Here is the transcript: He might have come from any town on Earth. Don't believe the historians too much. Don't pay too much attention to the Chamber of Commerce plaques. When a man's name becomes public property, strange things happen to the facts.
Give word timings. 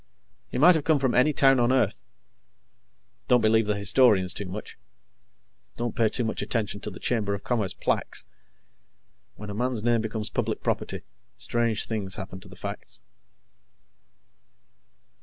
He 0.49 0.57
might 0.57 0.73
have 0.73 0.83
come 0.83 0.97
from 0.97 1.13
any 1.13 1.31
town 1.31 1.59
on 1.59 1.71
Earth. 1.71 2.01
Don't 3.27 3.39
believe 3.41 3.67
the 3.67 3.77
historians 3.77 4.33
too 4.33 4.47
much. 4.47 4.75
Don't 5.75 5.95
pay 5.95 6.09
too 6.09 6.23
much 6.23 6.41
attention 6.41 6.81
to 6.81 6.89
the 6.89 6.99
Chamber 6.99 7.35
of 7.35 7.43
Commerce 7.43 7.75
plaques. 7.75 8.25
When 9.35 9.51
a 9.51 9.53
man's 9.53 9.83
name 9.83 10.01
becomes 10.01 10.31
public 10.31 10.63
property, 10.63 11.03
strange 11.37 11.85
things 11.85 12.15
happen 12.15 12.39
to 12.39 12.49
the 12.49 12.55
facts. 12.55 13.01